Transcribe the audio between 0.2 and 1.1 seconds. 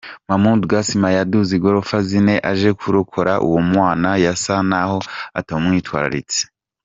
Mamoudou Gassama